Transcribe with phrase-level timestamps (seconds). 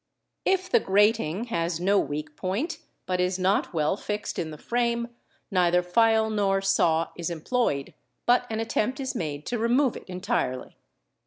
[0.45, 5.09] If the grating has no weak point but is not well fixed in the frame,
[5.51, 7.93] neither file nor saw is employed,
[8.25, 10.75] but an attempt is made to remove it entirely.